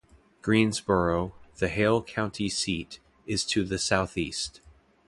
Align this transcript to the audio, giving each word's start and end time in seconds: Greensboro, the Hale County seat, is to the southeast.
Greensboro, 0.41 1.31
the 1.57 1.67
Hale 1.69 2.01
County 2.01 2.49
seat, 2.49 2.99
is 3.27 3.45
to 3.45 3.63
the 3.63 3.77
southeast. 3.77 4.59